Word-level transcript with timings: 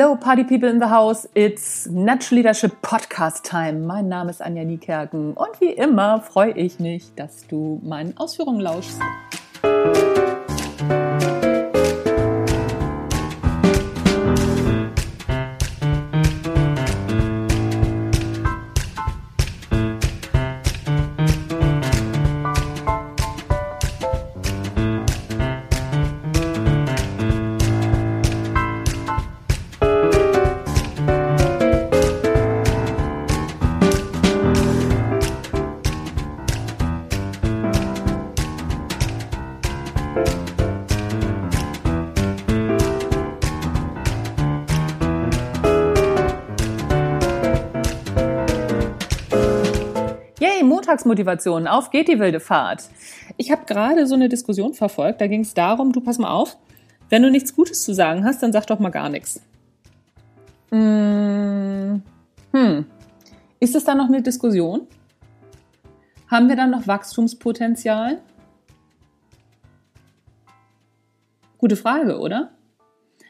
Hello, 0.00 0.16
Party 0.16 0.44
People 0.44 0.70
in 0.70 0.80
the 0.80 0.88
House. 0.88 1.28
It's 1.34 1.86
Natural 1.86 2.38
Leadership 2.38 2.80
Podcast 2.80 3.44
Time. 3.44 3.80
Mein 3.80 4.08
Name 4.08 4.30
ist 4.30 4.40
Anja 4.40 4.64
Niekerken 4.64 5.34
und 5.34 5.60
wie 5.60 5.72
immer 5.72 6.22
freue 6.22 6.52
ich 6.52 6.80
mich, 6.80 7.14
dass 7.16 7.46
du 7.48 7.82
meinen 7.84 8.16
Ausführungen 8.16 8.60
lauschst. 8.60 8.98
Montagsmotivation. 50.90 51.66
Auf 51.66 51.90
geht 51.90 52.08
die 52.08 52.18
wilde 52.18 52.40
Fahrt. 52.40 52.88
Ich 53.36 53.50
habe 53.50 53.64
gerade 53.64 54.06
so 54.06 54.14
eine 54.14 54.28
Diskussion 54.28 54.74
verfolgt. 54.74 55.20
Da 55.20 55.26
ging 55.26 55.42
es 55.42 55.54
darum, 55.54 55.92
du 55.92 56.00
pass 56.00 56.18
mal 56.18 56.30
auf, 56.30 56.56
wenn 57.08 57.22
du 57.22 57.30
nichts 57.30 57.54
Gutes 57.54 57.82
zu 57.82 57.94
sagen 57.94 58.24
hast, 58.24 58.42
dann 58.42 58.52
sag 58.52 58.66
doch 58.66 58.78
mal 58.78 58.90
gar 58.90 59.08
nichts. 59.08 59.40
Hm. 60.70 62.02
hm. 62.52 62.86
Ist 63.60 63.74
es 63.74 63.84
dann 63.84 63.98
noch 63.98 64.08
eine 64.08 64.22
Diskussion? 64.22 64.86
Haben 66.28 66.48
wir 66.48 66.56
dann 66.56 66.70
noch 66.70 66.86
Wachstumspotenzial? 66.86 68.18
Gute 71.60 71.76
Frage, 71.76 72.18
oder? 72.18 72.52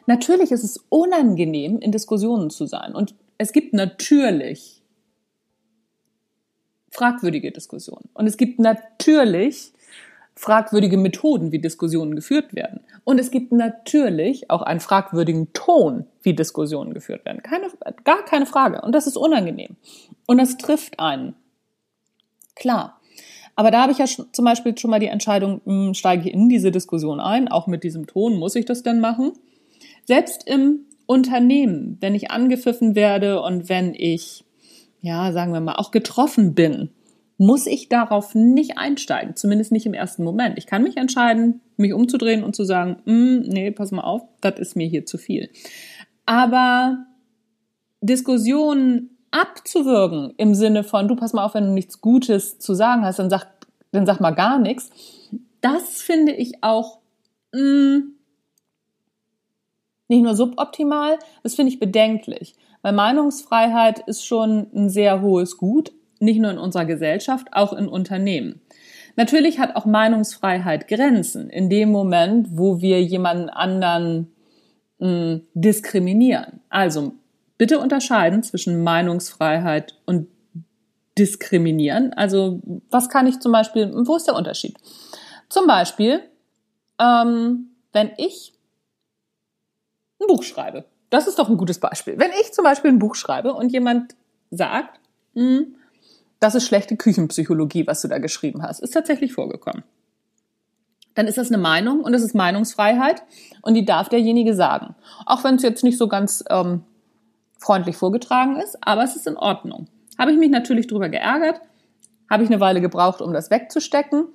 Natürlich 0.06 0.52
ist 0.52 0.62
es 0.62 0.84
unangenehm, 0.88 1.80
in 1.80 1.90
Diskussionen 1.90 2.48
zu 2.50 2.66
sein. 2.66 2.94
Und 2.94 3.16
es 3.38 3.52
gibt 3.52 3.74
natürlich 3.74 4.84
fragwürdige 6.92 7.50
Diskussionen. 7.50 8.08
Und 8.14 8.28
es 8.28 8.36
gibt 8.36 8.60
natürlich 8.60 9.72
fragwürdige 10.36 10.96
Methoden, 10.96 11.50
wie 11.50 11.58
Diskussionen 11.58 12.14
geführt 12.14 12.54
werden. 12.54 12.80
Und 13.02 13.18
es 13.18 13.32
gibt 13.32 13.50
natürlich 13.50 14.48
auch 14.48 14.62
einen 14.62 14.78
fragwürdigen 14.78 15.52
Ton, 15.52 16.06
wie 16.22 16.34
Diskussionen 16.34 16.94
geführt 16.94 17.24
werden. 17.24 17.42
Keine, 17.42 17.66
gar 18.04 18.24
keine 18.24 18.46
Frage. 18.46 18.80
Und 18.82 18.92
das 18.92 19.08
ist 19.08 19.16
unangenehm. 19.16 19.76
Und 20.26 20.38
das 20.38 20.56
trifft 20.56 21.00
einen. 21.00 21.34
Klar. 22.54 22.99
Aber 23.60 23.70
da 23.70 23.82
habe 23.82 23.92
ich 23.92 23.98
ja 23.98 24.06
zum 24.06 24.44
Beispiel 24.46 24.76
schon 24.78 24.90
mal 24.90 25.00
die 25.00 25.08
Entscheidung, 25.08 25.60
hm, 25.66 25.92
steige 25.92 26.28
ich 26.28 26.32
in 26.34 26.48
diese 26.48 26.70
Diskussion 26.70 27.20
ein, 27.20 27.48
auch 27.48 27.66
mit 27.66 27.84
diesem 27.84 28.06
Ton, 28.06 28.38
muss 28.38 28.56
ich 28.56 28.64
das 28.64 28.82
denn 28.82 29.00
machen? 29.00 29.32
Selbst 30.06 30.48
im 30.48 30.86
Unternehmen, 31.04 31.98
wenn 32.00 32.14
ich 32.14 32.30
angepfiffen 32.30 32.94
werde 32.94 33.42
und 33.42 33.68
wenn 33.68 33.94
ich 33.94 34.44
ja, 35.02 35.32
sagen 35.32 35.52
wir 35.52 35.60
mal, 35.60 35.76
auch 35.76 35.90
getroffen 35.90 36.54
bin, 36.54 36.90
muss 37.38 37.66
ich 37.66 37.88
darauf 37.88 38.34
nicht 38.34 38.76
einsteigen, 38.76 39.34
zumindest 39.34 39.72
nicht 39.72 39.86
im 39.86 39.94
ersten 39.94 40.24
Moment. 40.24 40.58
Ich 40.58 40.66
kann 40.66 40.82
mich 40.82 40.96
entscheiden, 40.96 41.60
mich 41.76 41.94
umzudrehen 41.94 42.44
und 42.44 42.54
zu 42.54 42.64
sagen, 42.64 42.96
mm, 43.06 43.48
nee, 43.48 43.70
pass 43.70 43.92
mal 43.92 44.02
auf, 44.02 44.22
das 44.42 44.58
ist 44.58 44.76
mir 44.76 44.86
hier 44.86 45.06
zu 45.06 45.16
viel. 45.16 45.48
Aber 46.26 47.06
Diskussionen 48.02 49.16
abzuwürgen 49.30 50.34
im 50.36 50.54
Sinne 50.54 50.84
von, 50.84 51.08
du 51.08 51.16
pass 51.16 51.32
mal 51.32 51.44
auf, 51.44 51.54
wenn 51.54 51.64
du 51.64 51.72
nichts 51.72 52.00
Gutes 52.00 52.58
zu 52.58 52.74
sagen 52.74 53.04
hast, 53.04 53.18
dann 53.18 53.30
sag, 53.30 53.46
dann 53.92 54.06
sag 54.06 54.20
mal 54.20 54.30
gar 54.30 54.58
nichts. 54.58 54.90
Das 55.60 56.02
finde 56.02 56.32
ich 56.32 56.62
auch 56.62 56.98
mh, 57.52 57.60
mm, 57.60 58.14
nicht 60.08 60.22
nur 60.22 60.34
suboptimal, 60.34 61.18
das 61.42 61.54
finde 61.54 61.72
ich 61.72 61.78
bedenklich. 61.78 62.56
Weil 62.82 62.92
Meinungsfreiheit 62.92 64.00
ist 64.00 64.24
schon 64.24 64.66
ein 64.74 64.88
sehr 64.88 65.20
hohes 65.20 65.56
Gut, 65.56 65.92
nicht 66.18 66.40
nur 66.40 66.50
in 66.50 66.58
unserer 66.58 66.84
Gesellschaft, 66.84 67.48
auch 67.52 67.72
in 67.72 67.88
Unternehmen. 67.88 68.60
Natürlich 69.16 69.58
hat 69.58 69.76
auch 69.76 69.86
Meinungsfreiheit 69.86 70.88
Grenzen 70.88 71.50
in 71.50 71.68
dem 71.68 71.90
Moment, 71.90 72.48
wo 72.50 72.80
wir 72.80 73.02
jemanden 73.02 73.50
anderen 73.50 74.32
mh, 74.98 75.08
hm, 75.08 75.40
diskriminieren. 75.54 76.60
Also 76.68 77.12
bitte 77.58 77.78
unterscheiden 77.78 78.42
zwischen 78.42 78.82
Meinungsfreiheit 78.82 79.98
und 80.06 80.28
diskriminieren. 81.20 82.12
Also 82.14 82.60
was 82.90 83.08
kann 83.08 83.26
ich 83.26 83.38
zum 83.40 83.52
Beispiel, 83.52 83.92
wo 84.06 84.16
ist 84.16 84.26
der 84.26 84.34
Unterschied? 84.34 84.76
Zum 85.48 85.66
Beispiel, 85.66 86.22
ähm, 86.98 87.70
wenn 87.92 88.10
ich 88.16 88.52
ein 90.20 90.26
Buch 90.26 90.42
schreibe 90.42 90.84
das 91.10 91.26
ist 91.26 91.38
doch 91.38 91.48
ein 91.48 91.56
gutes 91.56 91.78
Beispiel. 91.78 92.18
Wenn 92.18 92.30
ich 92.40 92.52
zum 92.52 92.64
Beispiel 92.64 92.90
ein 92.90 92.98
Buch 92.98 93.16
schreibe 93.16 93.52
und 93.52 93.70
jemand 93.70 94.14
sagt, 94.50 95.00
hm, 95.34 95.74
das 96.38 96.54
ist 96.54 96.66
schlechte 96.66 96.96
Küchenpsychologie, 96.96 97.86
was 97.86 98.00
du 98.00 98.08
da 98.08 98.18
geschrieben 98.18 98.62
hast, 98.62 98.80
ist 98.80 98.92
tatsächlich 98.92 99.32
vorgekommen. 99.32 99.82
Dann 101.14 101.26
ist 101.26 101.36
das 101.36 101.48
eine 101.48 101.58
Meinung 101.58 102.00
und 102.00 102.12
das 102.12 102.22
ist 102.22 102.34
Meinungsfreiheit 102.34 103.22
und 103.62 103.74
die 103.74 103.84
darf 103.84 104.08
derjenige 104.08 104.54
sagen. 104.54 104.94
Auch 105.26 105.44
wenn 105.44 105.56
es 105.56 105.62
jetzt 105.62 105.84
nicht 105.84 105.98
so 105.98 106.08
ganz 106.08 106.42
ähm, 106.48 106.84
freundlich 107.58 107.96
vorgetragen 107.96 108.56
ist, 108.56 108.78
aber 108.80 109.02
es 109.02 109.16
ist 109.16 109.26
in 109.26 109.36
Ordnung. 109.36 109.88
Habe 110.18 110.32
ich 110.32 110.38
mich 110.38 110.50
natürlich 110.50 110.86
drüber 110.86 111.08
geärgert, 111.08 111.60
habe 112.28 112.44
ich 112.44 112.50
eine 112.50 112.60
Weile 112.60 112.80
gebraucht, 112.80 113.20
um 113.20 113.32
das 113.32 113.50
wegzustecken, 113.50 114.26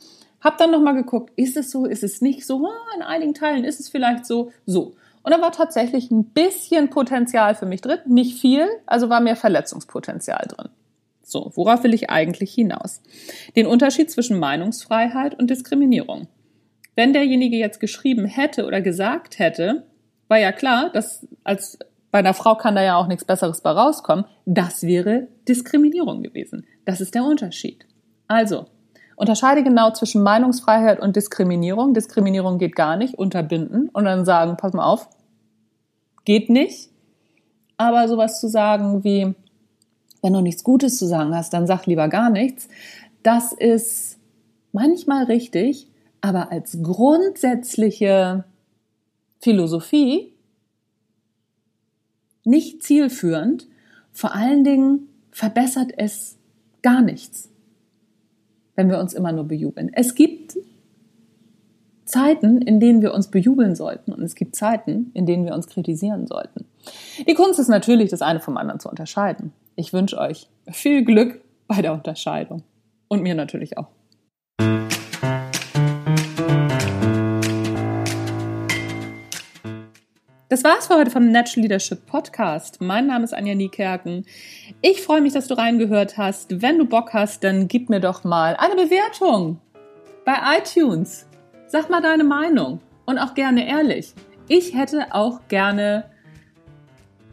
habe 0.41 0.57
dann 0.59 0.71
nochmal 0.71 0.95
geguckt, 0.95 1.31
ist 1.35 1.57
es 1.57 1.71
so, 1.71 1.85
ist 1.85 2.03
es 2.03 2.21
nicht 2.21 2.45
so, 2.45 2.67
in 2.95 3.01
einigen 3.01 3.33
Teilen 3.33 3.63
ist 3.63 3.79
es 3.79 3.89
vielleicht 3.89 4.25
so, 4.25 4.51
so. 4.65 4.95
Und 5.23 5.31
da 5.31 5.41
war 5.41 5.51
tatsächlich 5.51 6.11
ein 6.11 6.25
bisschen 6.25 6.89
Potenzial 6.91 7.55
für 7.55 7.65
mich 7.65 7.81
drin, 7.81 7.99
nicht 8.05 8.39
viel, 8.39 8.67
also 8.85 9.09
war 9.09 9.21
mehr 9.21 9.35
Verletzungspotenzial 9.35 10.45
drin. 10.47 10.69
So, 11.23 11.51
worauf 11.55 11.83
will 11.83 11.95
ich 11.95 12.11
eigentlich 12.11 12.53
hinaus? 12.53 13.01
Den 13.55 13.65
Unterschied 13.65 14.11
zwischen 14.11 14.37
Meinungsfreiheit 14.37 15.39
und 15.39 15.49
Diskriminierung. 15.49 16.27
Wenn 16.95 17.13
derjenige 17.13 17.57
jetzt 17.57 17.79
geschrieben 17.79 18.25
hätte 18.25 18.67
oder 18.67 18.81
gesagt 18.81 19.39
hätte, 19.39 19.87
war 20.27 20.37
ja 20.37 20.51
klar, 20.51 20.91
dass 20.91 21.27
als 21.43 21.79
bei 22.11 22.19
einer 22.19 22.35
Frau 22.35 22.55
kann 22.55 22.75
da 22.75 22.83
ja 22.83 22.95
auch 22.95 23.07
nichts 23.07 23.25
Besseres 23.25 23.61
bei 23.61 23.71
rauskommen, 23.71 24.25
das 24.45 24.83
wäre 24.83 25.27
Diskriminierung 25.47 26.23
gewesen. 26.23 26.65
Das 26.85 27.01
ist 27.01 27.15
der 27.15 27.23
Unterschied. 27.23 27.85
Also, 28.27 28.65
Unterscheide 29.15 29.63
genau 29.63 29.91
zwischen 29.91 30.23
Meinungsfreiheit 30.23 30.99
und 30.99 31.15
Diskriminierung. 31.15 31.93
Diskriminierung 31.93 32.57
geht 32.57 32.75
gar 32.75 32.97
nicht, 32.97 33.15
unterbinden 33.15 33.89
und 33.89 34.05
dann 34.05 34.25
sagen, 34.25 34.57
pass 34.57 34.73
mal 34.73 34.85
auf, 34.85 35.09
geht 36.25 36.49
nicht. 36.49 36.89
Aber 37.77 38.07
sowas 38.07 38.39
zu 38.39 38.49
sagen 38.49 39.03
wie, 39.03 39.33
wenn 40.21 40.33
du 40.33 40.41
nichts 40.41 40.63
Gutes 40.63 40.97
zu 40.97 41.05
sagen 41.05 41.35
hast, 41.35 41.53
dann 41.53 41.67
sag 41.67 41.85
lieber 41.85 42.07
gar 42.09 42.29
nichts, 42.29 42.67
das 43.23 43.53
ist 43.53 44.17
manchmal 44.71 45.25
richtig, 45.25 45.87
aber 46.21 46.51
als 46.51 46.79
grundsätzliche 46.81 48.43
Philosophie 49.39 50.33
nicht 52.43 52.83
zielführend. 52.83 53.67
Vor 54.11 54.33
allen 54.33 54.63
Dingen 54.63 55.07
verbessert 55.35 55.91
es 55.97 56.37
gar 56.81 57.01
nichts 57.01 57.49
wenn 58.75 58.89
wir 58.89 58.99
uns 58.99 59.13
immer 59.13 59.31
nur 59.31 59.45
bejubeln. 59.45 59.91
Es 59.93 60.15
gibt 60.15 60.57
Zeiten, 62.03 62.61
in 62.61 62.79
denen 62.79 63.01
wir 63.01 63.13
uns 63.13 63.29
bejubeln 63.31 63.75
sollten 63.75 64.13
und 64.13 64.21
es 64.21 64.35
gibt 64.35 64.55
Zeiten, 64.55 65.11
in 65.13 65.25
denen 65.25 65.45
wir 65.45 65.53
uns 65.53 65.67
kritisieren 65.67 66.27
sollten. 66.27 66.65
Die 67.27 67.33
Kunst 67.33 67.59
ist 67.59 67.67
natürlich, 67.67 68.11
das 68.11 68.21
eine 68.21 68.39
vom 68.39 68.57
anderen 68.57 68.79
zu 68.79 68.89
unterscheiden. 68.89 69.53
Ich 69.75 69.91
wünsche 69.91 70.17
euch 70.17 70.47
viel 70.69 71.03
Glück 71.03 71.41
bei 71.67 71.81
der 71.81 71.93
Unterscheidung 71.93 72.63
und 73.07 73.23
mir 73.23 73.33
natürlich 73.33 73.77
auch. 73.77 73.87
Das 80.55 80.63
war's 80.63 80.87
für 80.87 80.95
heute 80.95 81.11
vom 81.11 81.33
Natural 81.33 81.63
Leadership 81.63 82.05
Podcast. 82.05 82.79
Mein 82.79 83.07
Name 83.07 83.25
ist 83.25 83.33
Anja 83.33 83.55
Niekerken. 83.55 84.25
Ich 84.81 85.01
freue 85.01 85.19
mich, 85.19 85.33
dass 85.33 85.47
du 85.47 85.53
reingehört 85.53 86.17
hast. 86.17 86.61
Wenn 86.61 86.77
du 86.77 86.85
Bock 86.85 87.11
hast, 87.11 87.43
dann 87.43 87.67
gib 87.67 87.89
mir 87.89 87.99
doch 87.99 88.23
mal 88.23 88.55
eine 88.55 88.75
Bewertung 88.75 89.59
bei 90.23 90.37
iTunes. 90.57 91.27
Sag 91.67 91.89
mal 91.89 92.01
deine 92.01 92.23
Meinung 92.23 92.79
und 93.05 93.17
auch 93.17 93.33
gerne 93.33 93.67
ehrlich. 93.67 94.13
Ich 94.47 94.73
hätte 94.73 95.07
auch 95.13 95.41
gerne 95.49 96.05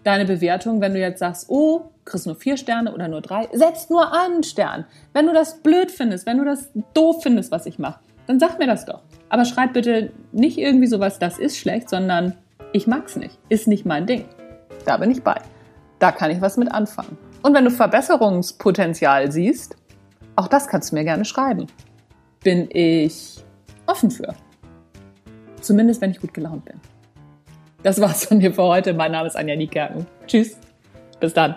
deine 0.02 0.24
Bewertung, 0.24 0.80
wenn 0.80 0.92
du 0.92 0.98
jetzt 0.98 1.20
sagst, 1.20 1.46
oh, 1.48 1.92
kriegst 2.04 2.26
nur 2.26 2.34
vier 2.34 2.56
Sterne 2.56 2.92
oder 2.92 3.06
nur 3.06 3.20
drei, 3.20 3.48
setz 3.52 3.88
nur 3.88 4.12
einen 4.12 4.42
Stern. 4.42 4.84
Wenn 5.12 5.28
du 5.28 5.32
das 5.32 5.62
blöd 5.62 5.92
findest, 5.92 6.26
wenn 6.26 6.38
du 6.38 6.44
das 6.44 6.70
doof 6.92 7.22
findest, 7.22 7.52
was 7.52 7.66
ich 7.66 7.78
mache, 7.78 8.00
dann 8.26 8.40
sag 8.40 8.58
mir 8.58 8.66
das 8.66 8.84
doch. 8.84 9.02
Aber 9.28 9.44
schreib 9.44 9.74
bitte 9.74 10.10
nicht 10.32 10.58
irgendwie 10.58 10.88
sowas, 10.88 11.20
das 11.20 11.38
ist 11.38 11.56
schlecht, 11.56 11.88
sondern 11.88 12.36
ich 12.72 12.86
mag's 12.86 13.16
nicht, 13.16 13.38
ist 13.48 13.68
nicht 13.68 13.84
mein 13.84 14.06
Ding. 14.06 14.24
da 14.84 14.96
bin 14.96 15.10
ich 15.10 15.22
bei. 15.22 15.40
Da 15.98 16.10
kann 16.10 16.30
ich 16.30 16.40
was 16.40 16.56
mit 16.56 16.72
anfangen. 16.72 17.16
Und 17.42 17.54
wenn 17.54 17.64
du 17.64 17.70
Verbesserungspotenzial 17.70 19.30
siehst, 19.30 19.76
auch 20.36 20.48
das 20.48 20.66
kannst 20.66 20.90
du 20.90 20.96
mir 20.96 21.04
gerne 21.04 21.24
schreiben. 21.24 21.66
Bin 22.42 22.68
ich 22.72 23.44
offen 23.86 24.10
für. 24.10 24.34
Zumindest, 25.60 26.00
wenn 26.00 26.10
ich 26.10 26.20
gut 26.20 26.34
gelaunt 26.34 26.64
bin. 26.64 26.80
Das 27.82 28.00
war's 28.00 28.24
von 28.24 28.38
mir 28.38 28.52
für 28.52 28.64
heute. 28.64 28.94
Mein 28.94 29.12
Name 29.12 29.28
ist 29.28 29.36
Anja 29.36 29.54
Niekerken. 29.54 30.06
Tschüss. 30.26 30.56
Bis 31.20 31.34
dann. 31.34 31.54